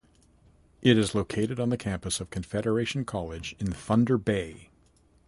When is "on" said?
1.59-1.69